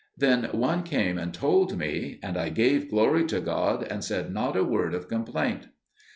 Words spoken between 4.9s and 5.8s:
of complaint.